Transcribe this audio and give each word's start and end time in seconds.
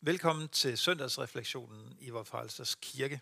Velkommen 0.00 0.48
til 0.48 0.78
søndagsreflektionen 0.78 1.96
i 2.00 2.10
vores 2.10 2.28
frelsers 2.28 2.74
kirke. 2.74 3.20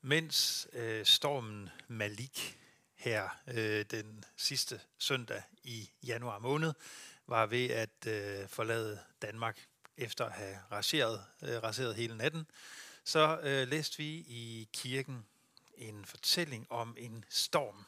Mens 0.00 0.68
øh, 0.72 1.04
stormen 1.06 1.70
Malik 1.88 2.58
her 2.94 3.28
øh, 3.46 3.84
den 3.90 4.24
sidste 4.36 4.80
søndag 4.98 5.42
i 5.64 5.90
januar 6.06 6.38
måned 6.38 6.72
var 7.26 7.46
ved 7.46 7.70
at 7.70 8.06
øh, 8.06 8.48
forlade 8.48 8.98
Danmark 9.22 9.66
efter 9.96 10.24
at 10.24 10.32
have 10.32 10.58
raseret, 10.72 11.24
øh, 11.42 11.62
raseret 11.62 11.94
hele 11.94 12.16
natten, 12.16 12.46
så 13.04 13.40
øh, 13.42 13.68
læste 13.68 13.98
vi 13.98 14.08
i 14.14 14.68
kirken 14.72 15.26
en 15.74 16.04
fortælling 16.04 16.66
om 16.72 16.96
en 16.98 17.24
storm. 17.28 17.84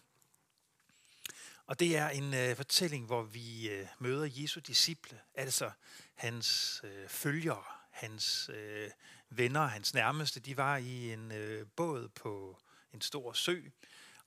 Og 1.67 1.81
det 1.81 1.97
er 1.97 2.09
en 2.09 2.35
øh, 2.35 2.57
fortælling, 2.57 3.07
hvor 3.07 3.23
vi 3.23 3.69
øh, 3.69 3.87
møder 3.99 4.29
Jesu 4.33 4.61
disciple, 4.61 5.21
altså 5.35 5.71
hans 6.15 6.81
øh, 6.85 7.09
følgere, 7.09 7.65
hans 7.91 8.51
øh, 8.55 8.91
venner, 9.31 9.67
hans 9.67 9.95
nærmeste. 9.95 10.41
De 10.41 10.57
var 10.57 10.77
i 10.77 11.13
en 11.13 11.33
øh, 11.33 11.67
båd 11.77 12.09
på 12.09 12.63
en 12.93 13.01
stor 13.01 13.33
sø, 13.33 13.61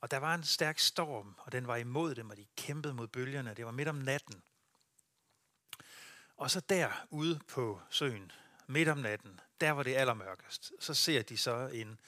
og 0.02 0.12
der 0.12 0.18
var 0.18 0.36
en 0.36 0.44
stærk 0.44 0.80
storm, 0.80 1.36
og 1.38 1.52
den 1.52 1.68
var 1.68 1.76
imod 1.76 2.16
dem, 2.16 2.30
og 2.30 2.38
de 2.38 2.46
kæmpede 2.58 2.94
mod 2.94 3.08
bølgerne. 3.08 3.54
Det 3.54 3.66
var 3.66 3.72
midt 3.72 3.88
om 3.88 3.96
natten. 3.96 4.42
Og 6.38 6.52
så 6.52 6.60
der 6.60 7.06
ude 7.10 7.40
på 7.48 7.82
søen, 7.90 8.32
midt 8.68 8.90
om 8.90 8.98
natten, 8.98 9.40
der 9.62 9.72
var 9.72 9.84
det 9.84 9.96
allermørkest, 9.96 10.72
så 10.80 10.94
ser 10.94 11.22
de 11.22 11.38
så 11.38 11.68
en 11.68 12.00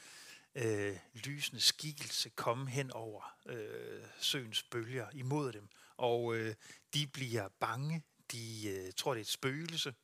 øh, 0.56 0.98
lysende 1.14 1.62
skikkelse 1.62 2.30
komme 2.30 2.70
hen 2.70 2.92
over 2.92 3.36
øh, 3.46 4.04
søens 4.20 4.64
bølger 4.64 5.08
imod 5.14 5.52
dem. 5.52 5.70
Og 5.98 6.36
øh, 6.36 6.56
de 6.94 7.08
bliver 7.08 7.48
bange, 7.60 8.04
de 8.32 8.68
øh, 8.68 8.94
tror, 8.94 9.14
det 9.14 9.20
er 9.20 9.24
et 9.24 9.28
spøgelse. 9.28 9.96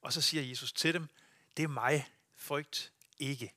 Og 0.00 0.12
så 0.12 0.20
siger 0.20 0.42
Jesus 0.42 0.72
til 0.72 0.94
dem, 0.94 1.08
det 1.56 1.62
er 1.62 1.68
mig, 1.68 2.12
frygt 2.36 2.92
ikke. 3.18 3.54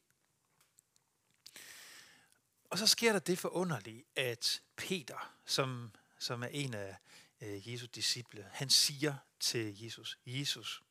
Og 2.70 2.78
så 2.78 2.88
sker 2.88 3.12
der 3.12 3.20
det 3.20 3.40
forunderlige, 3.40 4.06
at 4.16 4.62
Peter, 4.76 5.36
som, 5.46 5.92
som 6.20 6.44
er 6.44 6.48
en 6.48 6.74
af 6.74 6.98
øh, 7.42 7.72
Jesu 7.72 7.86
disciple, 7.86 8.50
han 8.54 8.70
siger 8.70 9.16
til 9.40 9.84
Jesus, 9.84 10.20
Jesus, 10.26 10.84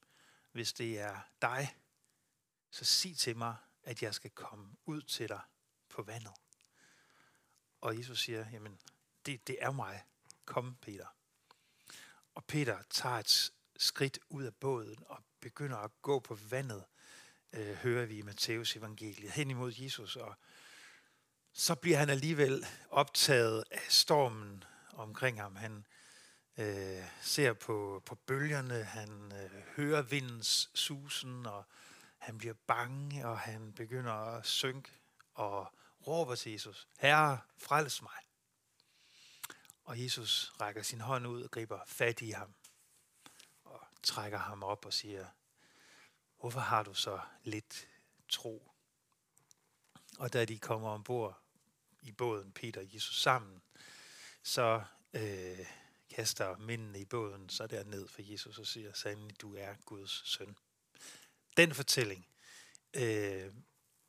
hvis 0.52 0.72
det 0.72 0.98
er 0.98 1.20
dig, 1.42 1.76
så 2.70 2.84
sig 2.84 3.16
til 3.16 3.36
mig, 3.36 3.56
at 3.82 4.02
jeg 4.02 4.14
skal 4.14 4.30
komme 4.30 4.76
ud 4.84 5.02
til 5.02 5.28
dig 5.28 5.40
på 5.88 6.02
vandet. 6.02 6.32
Og 7.80 7.98
Jesus 7.98 8.20
siger, 8.20 8.50
jamen, 8.50 8.80
det, 9.26 9.46
det 9.46 9.56
er 9.60 9.70
mig. 9.70 10.04
Kom, 10.44 10.76
Peter. 10.82 11.06
Og 12.34 12.44
Peter 12.44 12.78
tager 12.90 13.16
et 13.16 13.52
skridt 13.76 14.18
ud 14.28 14.44
af 14.44 14.54
båden 14.54 15.02
og 15.06 15.18
begynder 15.40 15.76
at 15.76 15.90
gå 16.02 16.20
på 16.20 16.34
vandet, 16.34 16.84
øh, 17.52 17.74
hører 17.74 18.06
vi 18.06 18.18
i 18.18 18.22
Matteus 18.22 18.76
evangeliet, 18.76 19.30
hen 19.30 19.50
imod 19.50 19.72
Jesus. 19.76 20.16
Og 20.16 20.34
så 21.52 21.74
bliver 21.74 21.98
han 21.98 22.10
alligevel 22.10 22.66
optaget 22.90 23.64
af 23.70 23.82
stormen 23.88 24.64
omkring 24.92 25.40
ham. 25.40 25.56
Han 25.56 25.86
øh, 26.58 27.04
ser 27.20 27.52
på, 27.52 28.02
på 28.06 28.14
bølgerne, 28.14 28.84
han 28.84 29.32
øh, 29.32 29.50
hører 29.76 30.02
vindens 30.02 30.70
susen, 30.74 31.46
og 31.46 31.64
han 32.18 32.38
bliver 32.38 32.54
bange, 32.66 33.26
og 33.26 33.38
han 33.38 33.72
begynder 33.72 34.12
at 34.12 34.46
synke 34.46 34.90
og 35.34 35.74
råber 36.06 36.34
til 36.34 36.52
Jesus, 36.52 36.88
Herre, 36.98 37.38
frels 37.58 38.02
mig. 38.02 38.23
Og 39.84 40.02
Jesus 40.02 40.52
rækker 40.60 40.82
sin 40.82 41.00
hånd 41.00 41.26
ud 41.26 41.42
og 41.42 41.50
griber 41.50 41.80
fat 41.86 42.20
i 42.20 42.30
ham 42.30 42.54
og 43.64 43.80
trækker 44.02 44.38
ham 44.38 44.62
op 44.62 44.86
og 44.86 44.92
siger, 44.92 45.26
hvorfor 46.40 46.60
har 46.60 46.82
du 46.82 46.94
så 46.94 47.20
lidt 47.42 47.88
tro? 48.28 48.70
Og 50.18 50.32
da 50.32 50.44
de 50.44 50.58
kommer 50.58 50.88
ombord 50.88 51.42
i 52.02 52.12
båden, 52.12 52.52
Peter 52.52 52.80
og 52.80 52.94
Jesus 52.94 53.22
sammen, 53.22 53.62
så 54.42 54.84
øh, 55.12 55.66
kaster 56.10 56.56
mændene 56.56 57.00
i 57.00 57.04
båden 57.04 57.48
så 57.48 57.66
der 57.66 57.84
ned 57.84 58.08
for 58.08 58.22
Jesus 58.22 58.58
og 58.58 58.66
siger, 58.66 58.92
sandelig, 58.92 59.40
du 59.40 59.56
er 59.56 59.74
Guds 59.84 60.28
søn. 60.28 60.56
Den 61.56 61.74
fortælling 61.74 62.26
øh, 62.94 63.54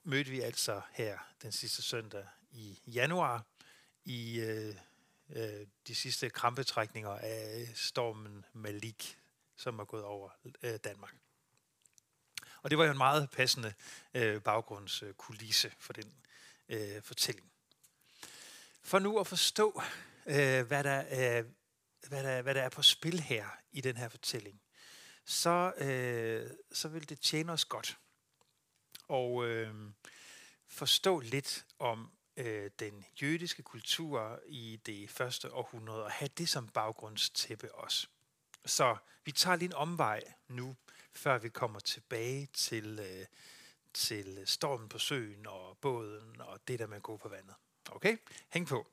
mødte 0.03 0.31
vi 0.31 0.41
altså 0.41 0.81
her 0.91 1.19
den 1.41 1.51
sidste 1.51 1.81
søndag 1.81 2.27
i 2.51 2.79
januar 2.87 3.45
i 4.03 4.39
øh, 4.39 4.75
øh, 5.29 5.67
de 5.87 5.95
sidste 5.95 6.29
krampetrækninger 6.29 7.09
af 7.09 7.67
stormen 7.75 8.45
Malik, 8.53 9.17
som 9.55 9.79
er 9.79 9.85
gået 9.85 10.03
over 10.03 10.29
øh, 10.63 10.79
Danmark. 10.83 11.15
Og 12.61 12.69
det 12.69 12.77
var 12.77 12.85
jo 12.85 12.91
en 12.91 12.97
meget 12.97 13.29
passende 13.29 13.73
øh, 14.13 14.41
baggrundskulisse 14.41 15.71
for 15.79 15.93
den 15.93 16.13
øh, 16.69 17.01
fortælling. 17.01 17.51
For 18.81 18.99
nu 18.99 19.19
at 19.19 19.27
forstå, 19.27 19.81
øh, 20.25 20.67
hvad, 20.67 20.83
der, 20.83 20.99
øh, 21.39 21.45
hvad, 22.07 22.23
der, 22.23 22.41
hvad 22.41 22.55
der 22.55 22.61
er 22.61 22.69
på 22.69 22.81
spil 22.81 23.19
her 23.19 23.47
i 23.71 23.81
den 23.81 23.97
her 23.97 24.09
fortælling, 24.09 24.61
så, 25.25 25.73
øh, 25.77 26.51
så 26.71 26.87
vil 26.87 27.09
det 27.09 27.19
tjene 27.19 27.51
os 27.51 27.65
godt 27.65 27.97
og 29.07 29.45
øh, 29.45 29.73
forstå 30.67 31.19
lidt 31.19 31.65
om 31.79 32.11
øh, 32.37 32.71
den 32.79 33.05
jødiske 33.21 33.63
kultur 33.63 34.39
i 34.47 34.79
det 34.85 35.09
første 35.09 35.53
århundrede 35.53 36.03
og 36.03 36.11
have 36.11 36.29
det 36.37 36.49
som 36.49 36.67
baggrundstæppe 36.67 37.75
også. 37.75 38.07
Så 38.65 38.97
vi 39.25 39.31
tager 39.31 39.55
lige 39.55 39.69
en 39.69 39.73
omvej 39.73 40.23
nu, 40.47 40.75
før 41.13 41.37
vi 41.37 41.49
kommer 41.49 41.79
tilbage 41.79 42.47
til, 42.53 42.99
øh, 42.99 43.25
til 43.93 44.41
stormen 44.45 44.89
på 44.89 44.99
søen 44.99 45.47
og 45.47 45.77
båden 45.77 46.41
og 46.41 46.59
det 46.67 46.79
der 46.79 46.87
med 46.87 46.97
at 46.97 47.03
gå 47.03 47.17
på 47.17 47.29
vandet. 47.29 47.55
Okay? 47.91 48.17
Hæng 48.49 48.67
på. 48.67 48.87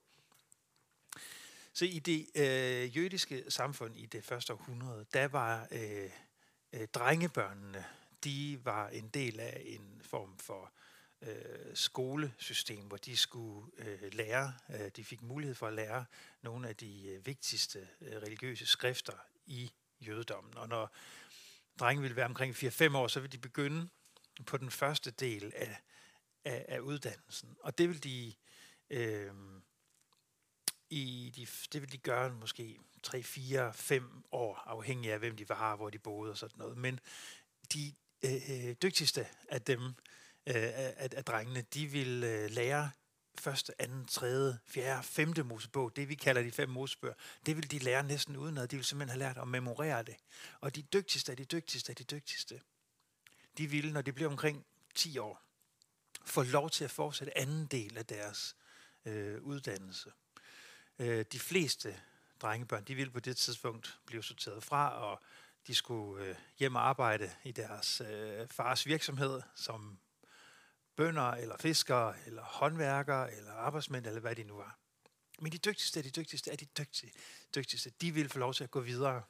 Så 1.73 1.85
i 1.85 1.99
det 1.99 2.27
øh, 2.35 2.97
jødiske 2.97 3.45
samfund 3.49 3.97
i 3.97 4.07
det 4.07 4.25
første 4.25 4.53
århundrede, 4.53 5.07
der 5.13 5.29
var 5.29 5.69
øh, 5.71 6.11
øh, 6.73 6.89
drengebørnene 6.89 7.85
de 8.25 8.61
var 8.65 8.89
en 8.89 9.09
del 9.09 9.41
af 9.41 9.63
en 9.65 10.03
form 10.05 10.39
for 10.39 10.63
øh, 10.63 10.69
Øh, 11.23 11.75
skolesystem, 11.77 12.85
hvor 12.85 12.97
de 12.97 13.17
skulle 13.17 13.71
øh, 13.79 14.15
lære, 14.15 14.55
øh, 14.71 14.91
de 14.97 15.05
fik 15.05 15.23
mulighed 15.23 15.55
for 15.55 15.67
at 15.67 15.73
lære 15.73 16.05
nogle 16.43 16.69
af 16.69 16.77
de 16.77 17.09
øh, 17.09 17.27
vigtigste 17.27 17.89
øh, 18.01 18.17
religiøse 18.17 18.67
skrifter 18.67 19.13
i 19.47 19.73
jødedommen. 20.01 20.57
Og 20.57 20.69
når 20.69 20.95
drengen 21.81 22.03
ville 22.03 22.17
være 22.17 22.27
omkring 22.27 22.55
4-5 22.55 22.97
år, 22.97 23.09
så 23.09 23.21
ville 23.21 23.33
de 23.33 23.39
begynde 23.39 23.89
på 24.47 24.57
den 24.57 24.71
første 24.71 25.11
del 25.11 25.53
af, 25.57 25.81
af, 26.45 26.65
af 26.69 26.79
uddannelsen. 26.79 27.57
Og 27.61 27.79
det 27.79 27.89
vil 27.89 28.05
de 28.05 28.35
øh, 28.91 29.33
i 30.91 31.33
de, 31.37 31.47
det 31.73 31.81
vil 31.83 31.93
de 31.93 31.99
gøre 31.99 32.31
måske 32.31 32.79
3, 33.03 33.23
4, 33.23 33.75
5 33.75 34.25
år, 34.33 34.55
afhængig 34.55 35.13
af 35.13 35.19
hvem 35.19 35.37
de 35.37 35.49
var, 35.49 35.77
hvor 35.77 35.91
de 35.91 35.99
boede 35.99 36.31
og 36.31 36.39
sådan 36.39 36.59
noget. 36.59 36.79
Men 36.79 37.01
de 37.73 37.95
Øh, 38.25 38.33
øh, 38.51 38.75
dygtigste 38.83 39.27
af 39.49 39.63
dem, 39.63 39.95
øh, 40.47 40.55
af, 40.55 41.09
af 41.13 41.25
drengene, 41.25 41.63
de 41.75 41.87
vil 41.87 42.25
øh, 42.25 42.51
lære 42.51 42.91
første, 43.39 43.83
anden, 43.83 44.07
tredje, 44.07 44.59
fjerde, 44.67 45.03
femte 45.03 45.43
Mosebog, 45.43 45.97
det 45.97 46.09
vi 46.09 46.15
kalder 46.15 46.43
de 46.43 46.53
fem 46.53 46.69
Mosebøger, 46.69 47.15
det 47.47 47.57
vil 47.57 47.71
de 47.71 47.79
lære 47.79 48.03
næsten 48.03 48.37
udenad. 48.37 48.69
De 48.69 48.77
vil 48.77 48.85
simpelthen 48.85 49.21
have 49.21 49.29
lært 49.29 49.43
at 49.43 49.49
memorere 49.49 50.03
det. 50.03 50.17
Og 50.61 50.77
de 50.77 50.83
dygtigste 50.83 51.33
af 51.33 51.37
de 51.37 51.45
dygtigste 51.45 51.91
af 51.91 51.97
de 51.97 52.05
dygtigste, 52.05 52.61
de 53.59 53.67
vil, 53.67 53.93
når 53.93 54.03
de 54.03 54.13
bliver 54.13 54.31
omkring 54.31 54.67
10 54.95 55.19
år, 55.19 55.43
få 56.25 56.43
lov 56.43 56.71
til 56.71 56.85
at 56.85 56.91
fortsætte 56.91 57.39
anden 57.39 57.67
del 57.67 57.99
af 57.99 58.07
deres 58.07 58.57
øh, 59.05 59.43
uddannelse. 59.43 60.13
Øh, 60.99 61.25
de 61.33 61.39
fleste 61.39 62.01
drengebørn, 62.43 62.85
de 62.85 62.95
vil 62.95 63.11
på 63.11 63.21
det 63.21 63.37
tidspunkt 63.37 63.99
blive 64.07 64.23
sorteret 64.23 64.65
fra 64.65 64.91
og 64.91 65.21
de 65.67 65.75
skulle 65.75 66.25
øh, 66.25 66.37
hjem 66.59 66.75
og 66.75 66.89
arbejde 66.89 67.31
i 67.45 67.53
deres 67.53 68.01
øh, 68.01 68.49
fars 68.49 68.87
virksomhed 68.87 69.43
som 69.55 69.99
bønder 70.97 71.31
eller 71.31 71.57
fiskere 71.57 72.15
eller 72.27 72.43
håndværkere 72.43 73.35
eller 73.35 73.53
arbejdsmænd 73.53 74.07
eller 74.07 74.21
hvad 74.21 74.37
de 74.37 74.45
nu 74.45 74.55
var. 74.55 74.79
Men 75.41 75.53
de 75.53 75.59
dygtigste 75.59 76.01
af 76.01 76.05
de 76.05 76.11
dygtigste 76.11 76.51
er 76.51 76.57
de 76.57 76.65
dygtige, 76.65 77.13
dygtigste. 77.55 77.91
De 77.91 78.15
vil 78.15 78.29
få 78.29 78.39
lov 78.39 78.55
til 78.55 78.65
at 78.65 78.71
gå 78.71 78.81
videre 78.81 79.23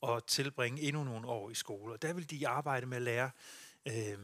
og 0.00 0.26
tilbringe 0.26 0.82
endnu 0.82 1.04
nogle 1.04 1.28
år 1.28 1.50
i 1.50 1.54
skole. 1.54 1.92
Og 1.92 2.02
der 2.02 2.12
vil 2.12 2.30
de 2.30 2.48
arbejde 2.48 2.86
med 2.86 2.96
at 2.96 3.02
lære 3.02 3.30
øh, 3.86 4.18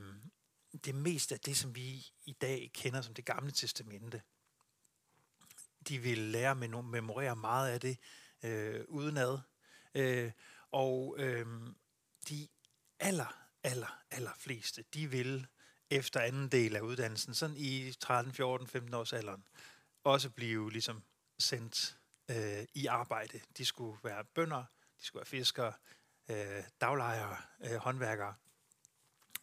det 0.84 0.94
meste 0.94 1.34
af 1.34 1.40
det, 1.40 1.56
som 1.56 1.74
vi 1.76 2.06
i 2.24 2.32
dag 2.32 2.70
kender 2.74 3.00
som 3.00 3.14
det 3.14 3.24
gamle 3.24 3.50
testamente. 3.50 4.22
De 5.88 5.98
vil 5.98 6.18
lære 6.18 6.54
med 6.54 6.68
memorere 6.68 7.36
meget 7.36 7.70
af 7.70 7.80
det 7.80 7.98
øh, 8.42 8.84
udenad. 8.88 9.38
Øh, 9.94 10.32
og 10.70 11.16
øh, 11.18 11.46
de 12.28 12.48
aller, 13.00 13.48
aller, 13.62 14.02
aller 14.10 14.32
fleste, 14.38 14.84
de 14.94 15.10
vil 15.10 15.46
efter 15.90 16.20
anden 16.20 16.48
del 16.48 16.76
af 16.76 16.80
uddannelsen, 16.80 17.34
sådan 17.34 17.56
i 17.56 17.92
13, 17.92 18.32
14, 18.32 18.66
15 18.66 18.94
års 18.94 19.12
alderen, 19.12 19.44
også 20.04 20.30
blive 20.30 20.72
ligesom 20.72 21.02
sendt 21.38 21.98
øh, 22.30 22.66
i 22.74 22.86
arbejde. 22.86 23.40
De 23.58 23.64
skulle 23.64 23.98
være 24.02 24.24
bønder, 24.24 24.64
de 25.00 25.04
skulle 25.04 25.20
være 25.20 25.26
fiskere, 25.26 25.72
øh, 26.28 26.62
daglejere, 26.80 27.36
øh, 27.60 27.76
håndværkere. 27.76 28.34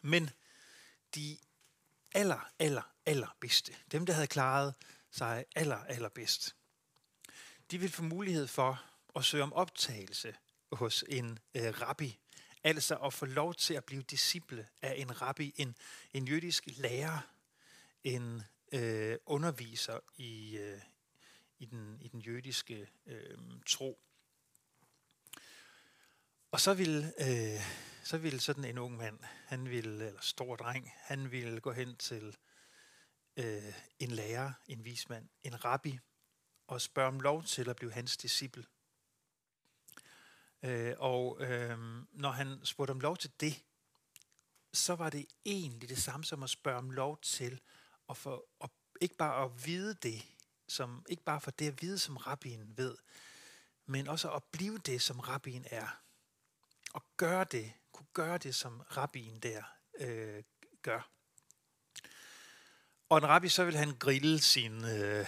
Men 0.01 0.29
de 1.15 1.37
aller, 2.13 2.49
aller, 2.59 2.91
aller 3.05 3.37
bedste, 3.39 3.75
dem 3.91 4.05
der 4.05 4.13
havde 4.13 4.27
klaret 4.27 4.73
sig 5.11 5.45
aller, 5.55 5.77
aller 5.77 6.09
bedst, 6.09 6.55
de 7.71 7.77
ville 7.77 7.93
få 7.93 8.03
mulighed 8.03 8.47
for 8.47 8.83
at 9.15 9.25
søge 9.25 9.43
om 9.43 9.53
optagelse 9.53 10.35
hos 10.71 11.03
en 11.07 11.39
øh, 11.55 11.81
rabbi, 11.81 12.19
altså 12.65 12.95
at 12.95 13.13
få 13.13 13.25
lov 13.25 13.53
til 13.53 13.73
at 13.73 13.85
blive 13.85 14.01
disciple 14.01 14.67
af 14.81 14.93
en 14.97 15.21
rabbi, 15.21 15.53
en, 15.57 15.75
en 16.13 16.27
jødisk 16.27 16.63
lærer, 16.67 17.19
en 18.03 18.41
øh, 18.71 19.17
underviser 19.25 19.99
i, 20.17 20.57
øh, 20.57 20.81
i, 21.59 21.65
den, 21.65 21.97
i 22.01 22.07
den 22.07 22.19
jødiske 22.19 22.87
øh, 23.05 23.37
tro. 23.65 23.99
Og 26.51 26.59
så 26.59 26.73
ville, 26.73 27.13
øh, 27.19 27.61
så 28.03 28.17
ville 28.17 28.39
sådan 28.39 28.65
en 28.65 28.77
ung 28.77 28.97
mand, 28.97 29.19
han 29.45 29.69
ville, 29.69 30.07
eller 30.07 30.21
stor 30.21 30.55
dreng, 30.55 30.91
han 30.95 31.31
ville 31.31 31.59
gå 31.59 31.71
hen 31.71 31.95
til 31.95 32.37
øh, 33.37 33.73
en 33.99 34.11
lærer, 34.11 34.53
en 34.67 34.85
vismand, 34.85 35.29
en 35.43 35.65
rabbi, 35.65 35.99
og 36.67 36.81
spørge 36.81 37.07
om 37.07 37.19
lov 37.19 37.43
til 37.43 37.69
at 37.69 37.75
blive 37.75 37.91
hans 37.91 38.17
disciple. 38.17 38.65
Øh, 40.65 40.95
og 40.97 41.41
øh, 41.41 41.79
når 42.11 42.31
han 42.31 42.59
spurgte 42.63 42.91
om 42.91 42.99
lov 42.99 43.17
til 43.17 43.31
det, 43.39 43.63
så 44.73 44.95
var 44.95 45.09
det 45.09 45.25
egentlig 45.45 45.89
det 45.89 45.97
samme 45.97 46.25
som 46.25 46.43
at 46.43 46.49
spørge 46.49 46.77
om 46.77 46.91
lov 46.91 47.21
til 47.21 47.61
at 48.09 48.17
få, 48.17 48.47
at, 48.63 48.69
ikke 49.01 49.15
bare 49.15 49.45
at 49.45 49.65
vide 49.65 49.93
det, 49.93 50.25
som, 50.67 51.05
ikke 51.09 51.23
bare 51.23 51.41
for 51.41 51.51
det 51.51 51.67
at 51.67 51.81
vide, 51.81 51.99
som 51.99 52.17
rabbien 52.17 52.77
ved, 52.77 52.97
men 53.85 54.07
også 54.07 54.31
at 54.31 54.43
blive 54.43 54.77
det, 54.77 55.01
som 55.01 55.19
rabbien 55.19 55.65
er. 55.71 56.01
Og 56.93 57.03
gøre 57.17 57.43
det, 57.43 57.73
kunne 57.91 58.07
gøre 58.13 58.37
det, 58.37 58.55
som 58.55 58.79
rabbien 58.79 59.39
der 59.39 59.63
øh, 59.99 60.43
gør. 60.81 61.09
Og 63.09 63.17
en 63.17 63.27
rabbi, 63.27 63.49
så 63.49 63.65
vil 63.65 63.75
han 63.75 63.95
grille 63.99 64.39
sin, 64.39 64.85
øh, 64.85 65.27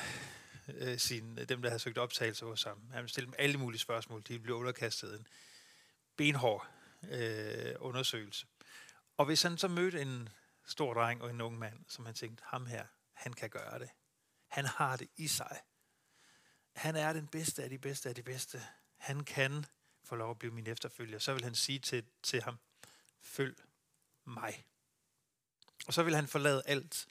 øh, 0.68 1.00
sin, 1.00 1.38
dem, 1.50 1.62
der 1.62 1.69
har 1.69 1.78
søgt 1.78 1.98
optagelse 1.98 2.46
hos 2.46 2.64
ham. 2.64 2.81
Han 2.92 2.98
ville 2.98 3.10
stille 3.10 3.25
dem 3.25 3.36
alle 3.38 3.58
mulige 3.58 3.80
spørgsmål. 3.80 4.24
De 4.28 4.40
blev 4.40 4.56
underkastet 4.56 5.19
en 5.19 5.28
benhård 6.16 6.68
øh, 7.04 7.75
undersøgelse. 7.80 8.48
Og 9.18 9.25
hvis 9.25 9.42
han 9.42 9.58
så 9.58 9.68
mødte 9.68 10.02
en 10.02 10.30
stor 10.66 10.94
dreng 10.94 11.22
og 11.22 11.30
en 11.30 11.42
ung 11.42 11.60
mand, 11.60 11.80
som 11.88 12.06
han 12.06 12.16
tænkte, 12.16 12.44
ham 12.48 12.66
her, 12.66 12.86
han 13.14 13.34
kan 13.34 13.50
gøre 13.50 13.80
det. 13.80 13.90
Han 14.48 14.66
har 14.66 14.96
det 14.96 15.08
i 15.18 15.28
sig. 15.28 15.60
Han 16.75 16.96
er 16.96 17.14
den 17.14 17.28
bedste 17.28 17.64
af 17.64 17.69
de 17.69 17.78
bedste 17.78 18.10
af 18.10 18.16
de 18.16 18.24
bedste. 18.24 18.64
Han 18.98 19.24
kan 19.24 19.66
få 20.04 20.16
lov 20.16 20.31
at 20.31 20.40
blive 20.40 20.54
min 20.54 20.68
efterfølger. 20.68 21.19
Så 21.19 21.34
vil 21.34 21.44
han 21.44 21.56
sige 21.56 21.80
til, 21.80 22.06
til 22.24 22.42
ham, 22.42 22.58
følg 23.22 23.56
mig. 24.25 24.66
Og 25.88 25.94
så 25.94 26.04
vil 26.04 26.16
han 26.16 26.28
forlade 26.28 26.64
alt, 26.66 27.08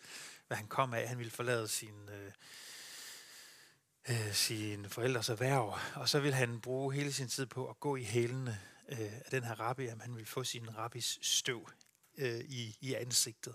hvad 0.46 0.56
han 0.56 0.68
kom 0.68 0.94
af. 0.94 1.08
Han 1.08 1.18
vil 1.18 1.30
forlade 1.30 1.68
sin, 1.68 2.08
øh, 2.08 2.32
øh, 4.08 4.32
sine 4.32 4.88
forældres 4.88 5.28
erhverv, 5.28 5.78
og 5.94 6.08
så 6.08 6.20
vil 6.20 6.34
han 6.34 6.60
bruge 6.60 6.94
hele 6.94 7.12
sin 7.12 7.28
tid 7.28 7.46
på 7.46 7.68
at 7.68 7.80
gå 7.80 7.96
i 7.96 8.02
hælene 8.02 8.60
øh, 8.88 8.98
af 9.00 9.30
den 9.30 9.44
her 9.44 9.60
rabbi, 9.60 9.86
at 9.86 10.00
han 10.00 10.16
vil 10.16 10.26
få 10.26 10.44
sin 10.44 10.76
rabbis 10.76 11.18
støv 11.22 11.68
øh, 12.18 12.40
i, 12.40 12.78
i 12.80 12.94
ansigtet. 12.94 13.54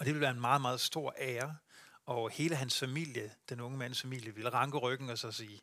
Og 0.00 0.06
det 0.06 0.14
vil 0.14 0.20
være 0.20 0.30
en 0.30 0.40
meget, 0.40 0.60
meget 0.60 0.80
stor 0.80 1.14
ære, 1.18 1.56
og 2.04 2.30
hele 2.30 2.56
hans 2.56 2.78
familie, 2.78 3.34
den 3.48 3.60
unge 3.60 3.78
mands 3.78 4.02
familie, 4.02 4.34
vil 4.34 4.50
ranke 4.50 4.78
ryggen 4.78 5.10
og 5.10 5.18
så 5.18 5.32
sige, 5.32 5.60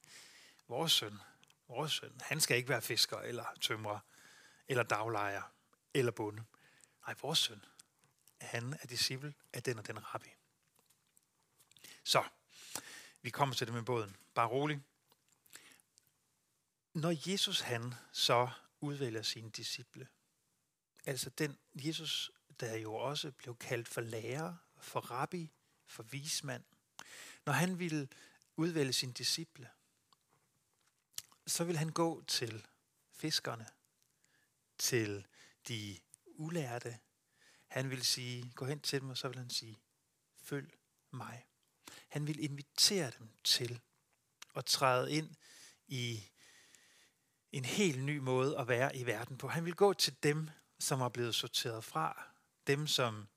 vores 0.68 0.92
søn, 0.92 1.20
vores 1.68 1.92
søn, 1.92 2.12
han 2.22 2.42
skal 2.42 2.58
ikke 2.58 2.70
være 2.70 2.82
fisker 2.82 3.18
eller 3.18 3.46
tømrer, 3.62 4.00
eller 4.68 4.84
daglejer, 4.84 5.42
eller 5.94 6.12
bonde. 6.12 6.44
Nej, 7.08 7.16
vores 7.22 7.40
søn, 7.40 7.62
han 8.42 8.78
er 8.82 8.88
disciple 8.88 9.34
af 9.54 9.64
den 9.64 9.80
og 9.80 9.88
den 9.88 10.14
rabbi. 10.14 10.30
Så, 12.04 12.24
vi 13.26 13.30
kommer 13.30 13.56
til 13.56 13.68
det 13.68 13.74
med 13.74 13.84
båden. 13.84 14.16
Bare 14.34 14.48
rolig. 14.48 14.82
Når 16.94 17.32
Jesus 17.32 17.60
han 17.60 17.94
så 18.12 18.50
udvælger 18.82 19.22
sine 19.22 19.50
disciple, 19.50 20.08
altså 21.06 21.30
den 21.30 21.58
Jesus, 21.74 22.32
der 22.60 22.78
jo 22.78 22.94
også 22.94 23.32
blev 23.32 23.56
kaldt 23.56 23.88
for 23.88 24.02
lærer, 24.02 24.56
for 24.78 25.00
rabbi, 25.00 25.52
for 25.86 26.04
vismand, 26.04 26.64
når 27.46 27.54
han 27.54 27.80
ville 27.80 28.08
udvælge 28.56 28.94
sine 28.94 29.14
disciple, 29.14 29.70
så 31.48 31.64
vil 31.64 31.78
han 31.78 31.90
gå 31.90 32.24
til 32.28 32.68
fiskerne, 33.12 33.68
til 34.78 35.28
de 35.68 36.00
ulærte. 36.26 37.00
Han 37.68 37.90
vil 37.90 38.06
sige, 38.06 38.52
gå 38.56 38.66
hen 38.66 38.80
til 38.80 39.02
dem, 39.02 39.10
og 39.10 39.18
så 39.18 39.28
vil 39.28 39.38
han 39.38 39.50
sige, 39.50 39.80
følg 40.38 40.78
mig. 41.12 41.46
Han 42.16 42.28
vil 42.28 42.44
invitere 42.44 43.12
dem 43.20 43.30
til 43.44 43.82
at 44.56 44.66
træde 44.66 45.12
ind 45.12 45.36
i 45.88 46.24
en 47.52 47.66
helt 47.66 48.04
ny 48.04 48.18
måde 48.18 48.58
at 48.58 48.68
være 48.68 48.96
i 48.96 49.06
verden 49.06 49.38
på. 49.38 49.48
Han 49.48 49.66
vil 49.66 49.76
gå 49.76 49.94
til 49.94 50.16
dem, 50.24 50.50
som 50.80 51.02
er 51.02 51.10
blevet 51.10 51.36
sorteret 51.36 51.84
fra. 51.84 52.24
Dem, 52.68 52.88
som 52.88 53.28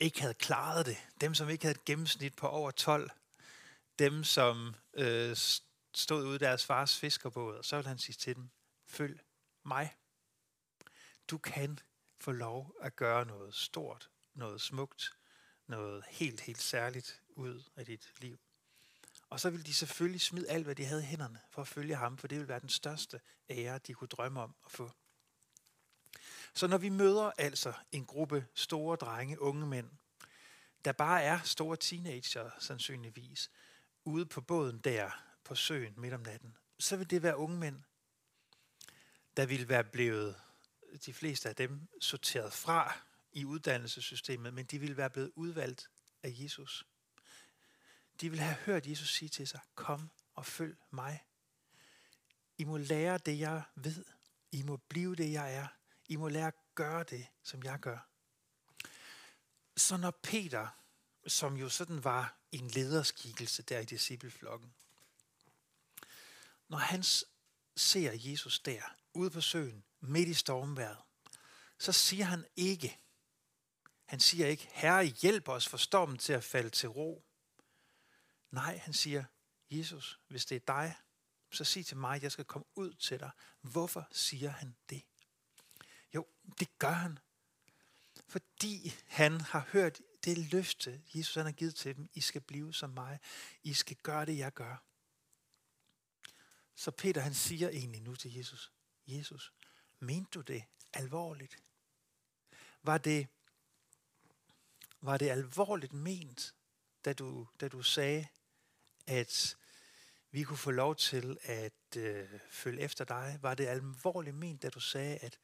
ikke 0.00 0.20
havde 0.20 0.34
klaret 0.34 0.86
det. 0.86 0.96
Dem, 1.20 1.34
som 1.34 1.48
ikke 1.48 1.64
havde 1.64 1.74
et 1.74 1.84
gennemsnit 1.84 2.36
på 2.36 2.48
over 2.48 2.70
12. 2.70 3.10
Dem, 3.98 4.24
som 4.24 4.74
øh, 4.94 5.36
stod 5.94 6.24
ude 6.24 6.36
i 6.36 6.38
deres 6.38 6.64
fars 6.64 6.98
fiskerbåd. 6.98 7.56
Og 7.56 7.64
så 7.64 7.76
vil 7.76 7.86
han 7.86 7.98
sige 7.98 8.16
til 8.16 8.36
dem, 8.36 8.50
følg 8.86 9.20
mig. 9.64 9.96
Du 11.30 11.38
kan 11.38 11.78
få 12.20 12.32
lov 12.32 12.76
at 12.80 12.96
gøre 12.96 13.26
noget 13.26 13.54
stort, 13.54 14.10
noget 14.34 14.60
smukt, 14.60 15.15
noget 15.68 16.04
helt, 16.08 16.40
helt 16.40 16.62
særligt 16.62 17.22
ud 17.28 17.62
af 17.76 17.86
dit 17.86 18.12
liv. 18.18 18.38
Og 19.30 19.40
så 19.40 19.50
vil 19.50 19.66
de 19.66 19.74
selvfølgelig 19.74 20.20
smide 20.20 20.50
alt, 20.50 20.64
hvad 20.64 20.74
de 20.74 20.84
havde 20.84 21.02
i 21.02 21.06
hænderne 21.06 21.40
for 21.50 21.62
at 21.62 21.68
følge 21.68 21.96
ham, 21.96 22.18
for 22.18 22.28
det 22.28 22.38
vil 22.38 22.48
være 22.48 22.60
den 22.60 22.68
største 22.68 23.20
ære, 23.50 23.78
de 23.78 23.94
kunne 23.94 24.08
drømme 24.08 24.40
om 24.40 24.54
at 24.64 24.70
få. 24.70 24.90
Så 26.54 26.66
når 26.66 26.78
vi 26.78 26.88
møder 26.88 27.30
altså 27.38 27.72
en 27.92 28.06
gruppe 28.06 28.46
store 28.54 28.96
drenge, 28.96 29.40
unge 29.40 29.66
mænd, 29.66 29.90
der 30.84 30.92
bare 30.92 31.22
er 31.22 31.40
store 31.42 31.76
teenager 31.76 32.50
sandsynligvis, 32.58 33.50
ude 34.04 34.26
på 34.26 34.40
båden 34.40 34.78
der 34.78 35.10
på 35.44 35.54
søen 35.54 35.94
midt 35.96 36.14
om 36.14 36.20
natten, 36.20 36.56
så 36.78 36.96
vil 36.96 37.10
det 37.10 37.22
være 37.22 37.36
unge 37.36 37.58
mænd, 37.58 37.82
der 39.36 39.46
vil 39.46 39.68
være 39.68 39.84
blevet, 39.84 40.40
de 41.06 41.12
fleste 41.12 41.48
af 41.48 41.56
dem, 41.56 41.88
sorteret 42.00 42.52
fra 42.52 42.98
i 43.36 43.44
uddannelsessystemet, 43.44 44.54
men 44.54 44.66
de 44.66 44.78
ville 44.78 44.96
være 44.96 45.10
blevet 45.10 45.32
udvalgt 45.34 45.90
af 46.22 46.34
Jesus. 46.34 46.86
De 48.20 48.30
ville 48.30 48.44
have 48.44 48.56
hørt 48.56 48.86
Jesus 48.86 49.14
sige 49.14 49.28
til 49.28 49.48
sig, 49.48 49.60
kom 49.74 50.10
og 50.34 50.46
følg 50.46 50.76
mig. 50.90 51.24
I 52.58 52.64
må 52.64 52.76
lære 52.76 53.18
det, 53.18 53.38
jeg 53.38 53.62
ved. 53.74 54.04
I 54.52 54.62
må 54.62 54.76
blive 54.76 55.16
det, 55.16 55.32
jeg 55.32 55.54
er. 55.54 55.66
I 56.08 56.16
må 56.16 56.28
lære 56.28 56.46
at 56.46 56.54
gøre 56.74 57.02
det, 57.02 57.26
som 57.42 57.62
jeg 57.62 57.80
gør. 57.80 58.08
Så 59.76 59.96
når 59.96 60.10
Peter, 60.10 60.68
som 61.26 61.56
jo 61.56 61.68
sådan 61.68 62.04
var 62.04 62.38
en 62.52 62.68
lederskikkelse 62.68 63.62
der 63.62 63.78
i 63.78 63.84
discipleflokken, 63.84 64.74
når 66.68 66.78
han 66.78 67.02
ser 67.76 68.12
Jesus 68.14 68.60
der, 68.60 68.82
ude 69.14 69.30
på 69.30 69.40
søen, 69.40 69.84
midt 70.00 70.28
i 70.28 70.34
stormværet, 70.34 70.98
så 71.78 71.92
siger 71.92 72.24
han 72.24 72.46
ikke, 72.56 72.98
han 74.06 74.20
siger 74.20 74.46
ikke, 74.46 74.68
Herre, 74.72 75.04
hjælp 75.04 75.48
os 75.48 75.68
for 75.68 75.76
stormen 75.76 76.18
til 76.18 76.32
at 76.32 76.44
falde 76.44 76.70
til 76.70 76.88
ro. 76.88 77.24
Nej, 78.50 78.76
han 78.76 78.94
siger, 78.94 79.24
Jesus, 79.70 80.20
hvis 80.28 80.46
det 80.46 80.56
er 80.56 80.60
dig, 80.66 80.96
så 81.50 81.64
sig 81.64 81.86
til 81.86 81.96
mig, 81.96 82.16
at 82.16 82.22
jeg 82.22 82.32
skal 82.32 82.44
komme 82.44 82.66
ud 82.74 82.94
til 82.94 83.20
dig. 83.20 83.30
Hvorfor 83.60 84.08
siger 84.12 84.50
han 84.50 84.76
det? 84.90 85.02
Jo, 86.14 86.26
det 86.58 86.78
gør 86.78 86.92
han. 86.92 87.18
Fordi 88.28 88.94
han 89.06 89.40
har 89.40 89.68
hørt 89.72 90.00
det 90.24 90.38
løfte, 90.38 91.02
Jesus 91.14 91.34
han 91.34 91.44
har 91.44 91.52
givet 91.52 91.74
til 91.74 91.96
dem. 91.96 92.08
I 92.14 92.20
skal 92.20 92.40
blive 92.40 92.74
som 92.74 92.90
mig. 92.90 93.20
I 93.62 93.74
skal 93.74 93.96
gøre 93.96 94.26
det, 94.26 94.38
jeg 94.38 94.52
gør. 94.52 94.84
Så 96.74 96.90
Peter 96.90 97.20
han 97.20 97.34
siger 97.34 97.68
egentlig 97.68 98.02
nu 98.02 98.14
til 98.14 98.34
Jesus, 98.34 98.72
Jesus, 99.06 99.52
mente 100.00 100.30
du 100.30 100.40
det 100.40 100.64
alvorligt? 100.92 101.56
Var 102.82 102.98
det 102.98 103.28
var 105.06 105.16
det 105.16 105.30
alvorligt 105.30 105.92
ment, 105.92 106.54
da 107.04 107.12
du, 107.12 107.48
da 107.60 107.68
du 107.68 107.82
sagde, 107.82 108.28
at 109.06 109.56
vi 110.30 110.42
kunne 110.42 110.56
få 110.56 110.70
lov 110.70 110.96
til 110.96 111.38
at 111.42 111.96
øh, 111.96 112.28
følge 112.50 112.80
efter 112.80 113.04
dig? 113.04 113.38
Var 113.42 113.54
det 113.54 113.66
alvorligt 113.66 114.36
ment, 114.36 114.62
da 114.62 114.68
du 114.68 114.80
sagde, 114.80 115.16
at 115.16 115.38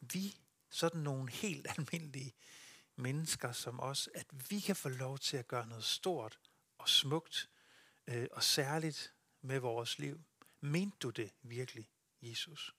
vi, 0.00 0.40
sådan 0.70 1.00
nogle 1.00 1.30
helt 1.30 1.66
almindelige 1.78 2.34
mennesker 2.96 3.52
som 3.52 3.80
os, 3.80 4.08
at 4.14 4.26
vi 4.50 4.60
kan 4.60 4.76
få 4.76 4.88
lov 4.88 5.18
til 5.18 5.36
at 5.36 5.48
gøre 5.48 5.66
noget 5.66 5.84
stort 5.84 6.38
og 6.78 6.88
smukt 6.88 7.50
øh, 8.06 8.28
og 8.32 8.42
særligt 8.42 9.14
med 9.40 9.58
vores 9.58 9.98
liv? 9.98 10.24
Mente 10.60 10.96
du 11.02 11.10
det 11.10 11.32
virkelig, 11.42 11.90
Jesus? 12.22 12.74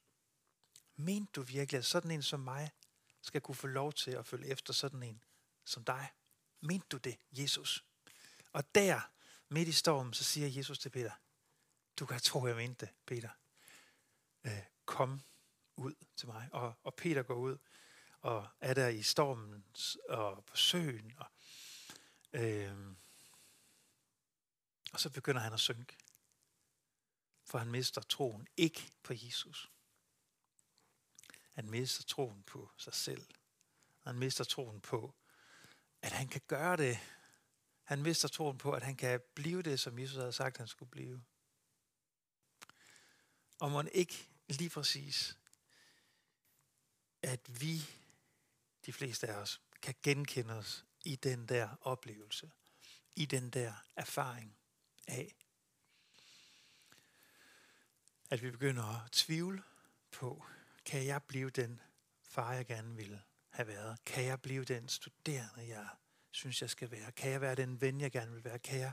Mente 0.96 1.32
du 1.32 1.42
virkelig, 1.42 1.78
at 1.78 1.86
sådan 1.86 2.12
en 2.12 2.24
som 2.24 2.40
mig 2.40 2.72
skal 3.22 3.42
kunne 3.42 3.56
få 3.56 3.68
lov 3.68 3.94
til 3.94 4.12
at 4.12 4.26
følge 4.26 4.48
efter 4.48 4.74
sådan 4.74 5.04
en 5.04 5.24
som 5.66 5.84
dig? 5.84 6.10
Mente 6.64 6.88
du 6.92 6.98
det, 6.98 7.18
Jesus? 7.32 7.86
Og 8.52 8.76
der, 8.76 9.02
midt 9.50 9.68
i 9.68 9.72
stormen, 9.72 10.14
så 10.14 10.24
siger 10.24 10.48
Jesus 10.48 10.80
til 10.80 10.90
Peter, 10.90 11.12
du 12.00 12.06
kan 12.06 12.20
tro, 12.20 12.48
jeg 12.48 12.56
mente 12.56 12.86
det, 12.86 12.96
Peter. 13.06 13.30
Øh, 14.44 14.64
kom 14.86 15.22
ud 15.76 15.94
til 16.16 16.28
mig. 16.28 16.50
Og, 16.52 16.74
og 16.84 16.96
Peter 16.96 17.24
går 17.24 17.36
ud 17.36 17.58
og 18.22 18.48
er 18.60 18.74
der 18.74 18.88
i 18.88 19.04
stormen 19.04 19.66
og 20.10 20.46
på 20.46 20.56
søen. 20.56 21.14
Og, 21.18 21.28
øh, 22.34 22.96
og 24.94 25.00
så 25.00 25.10
begynder 25.10 25.42
han 25.42 25.54
at 25.54 25.60
synke. 25.60 25.98
For 27.46 27.58
han 27.58 27.72
mister 27.72 28.02
troen 28.02 28.48
ikke 28.58 28.92
på 29.04 29.14
Jesus. 29.14 29.72
Han 31.52 31.70
mister 31.70 32.04
troen 32.04 32.44
på 32.44 32.72
sig 32.78 32.94
selv. 32.94 33.28
Han 34.04 34.16
mister 34.16 34.44
troen 34.44 34.82
på, 34.82 35.16
at 36.04 36.12
han 36.12 36.28
kan 36.28 36.42
gøre 36.48 36.78
det. 36.78 37.00
Han 37.84 38.02
mister 38.02 38.28
troen 38.28 38.58
på, 38.58 38.72
at 38.72 38.84
han 38.84 38.96
kan 38.96 39.22
blive 39.36 39.62
det, 39.62 39.80
som 39.80 40.00
Jesus 40.00 40.18
havde 40.18 40.34
sagt, 40.34 40.58
han 40.58 40.68
skulle 40.68 40.92
blive. 40.92 41.24
Og 43.60 43.72
må 43.72 43.84
ikke 43.92 44.30
lige 44.48 44.70
præcis, 44.70 45.38
at 47.22 47.62
vi, 47.62 47.86
de 48.86 48.94
fleste 48.94 49.28
af 49.28 49.36
os, 49.36 49.62
kan 49.82 49.96
genkende 50.04 50.54
os 50.54 50.86
i 51.04 51.16
den 51.16 51.48
der 51.48 51.70
oplevelse, 51.82 52.52
i 53.16 53.26
den 53.26 53.50
der 53.50 53.74
erfaring 53.96 54.58
af, 55.08 55.36
at 58.30 58.42
vi 58.42 58.52
begynder 58.52 59.06
at 59.06 59.12
tvivle 59.12 59.64
på, 60.12 60.46
kan 60.86 61.06
jeg 61.06 61.24
blive 61.24 61.50
den 61.50 61.82
far, 62.24 62.54
jeg 62.54 62.66
gerne 62.66 62.96
ville 62.96 63.24
have 63.54 63.68
været? 63.68 63.98
Kan 64.06 64.26
jeg 64.26 64.42
blive 64.42 64.64
den 64.64 64.90
studerende, 64.90 65.68
jeg 65.68 65.88
synes, 66.32 66.62
jeg 66.62 66.70
skal 66.70 66.92
være? 66.92 67.12
Kan 67.12 67.32
jeg 67.32 67.42
være 67.42 67.56
den 67.56 67.82
ven, 67.82 68.02
jeg 68.02 68.12
gerne 68.12 68.32
vil 68.32 68.44
være? 68.44 68.60
Kan 68.60 68.80
jeg, 68.80 68.92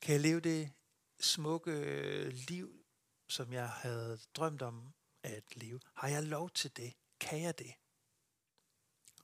kan 0.00 0.12
jeg 0.12 0.20
leve 0.20 0.40
det 0.40 0.72
smukke 1.20 1.70
øh, 1.70 2.32
liv, 2.32 2.84
som 3.28 3.52
jeg 3.52 3.68
havde 3.68 4.18
drømt 4.34 4.62
om 4.62 4.94
at 5.22 5.44
leve? 5.56 5.80
Har 5.94 6.08
jeg 6.08 6.22
lov 6.22 6.50
til 6.50 6.76
det? 6.76 6.94
Kan 7.20 7.42
jeg 7.42 7.58
det? 7.58 7.74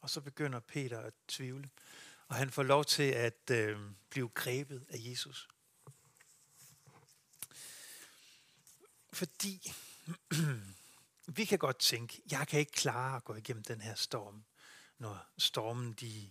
Og 0.00 0.10
så 0.10 0.20
begynder 0.20 0.60
Peter 0.60 1.00
at 1.00 1.14
tvivle, 1.28 1.70
og 2.28 2.36
han 2.36 2.50
får 2.50 2.62
lov 2.62 2.84
til 2.84 3.10
at 3.10 3.50
øh, 3.50 3.78
blive 4.10 4.28
grebet 4.28 4.86
af 4.88 4.96
Jesus. 4.98 5.48
Fordi 9.12 9.72
vi 11.36 11.44
kan 11.44 11.58
godt 11.58 11.78
tænke, 11.78 12.22
jeg 12.30 12.48
kan 12.48 12.60
ikke 12.60 12.72
klare 12.72 13.16
at 13.16 13.24
gå 13.24 13.34
igennem 13.34 13.64
den 13.64 13.80
her 13.80 13.94
storm, 13.94 14.44
når 15.02 15.26
stormen 15.38 15.92
de, 15.92 16.30